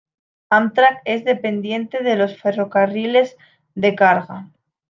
Amtrak 0.49 1.03
es 1.05 1.23
dependiente 1.25 2.01
de 2.01 2.15
los 2.15 2.35
ferrocarriles 2.41 3.37
de 3.75 3.93
carga. 3.93 4.49